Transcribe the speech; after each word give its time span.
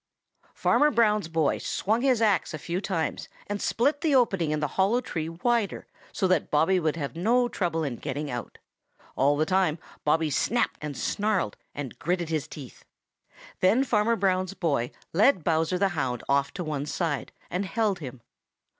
Farmer 0.55 0.89
Brown's 0.89 1.27
boy 1.27 1.59
swung 1.59 2.01
his 2.01 2.23
axe 2.23 2.55
a 2.55 2.57
few 2.57 2.81
times 2.81 3.29
and 3.45 3.61
split 3.61 4.01
the 4.01 4.15
opening 4.15 4.49
in 4.49 4.59
the 4.59 4.69
hollow 4.79 4.99
tree 4.99 5.29
wider 5.29 5.85
so 6.11 6.27
that 6.27 6.49
Bobby 6.49 6.79
would 6.79 6.95
have 6.95 7.15
no 7.15 7.47
trouble 7.47 7.83
in 7.83 7.97
getting 7.97 8.27
out. 8.31 8.57
All 9.15 9.37
the 9.37 9.45
time 9.45 9.77
Bobby 10.03 10.31
snapped 10.31 10.79
and 10.81 10.97
snarled 10.97 11.55
and 11.75 11.99
gritted 11.99 12.29
his 12.29 12.47
teeth. 12.47 12.83
Then 13.59 13.83
Farmer 13.83 14.15
Brown's 14.15 14.55
boy 14.55 14.89
led 15.13 15.43
Bowser 15.43 15.77
the 15.77 15.89
Hound 15.89 16.23
off 16.27 16.51
to 16.53 16.63
one 16.63 16.87
side 16.87 17.31
and 17.51 17.63
held 17.67 17.99
him. 17.99 18.21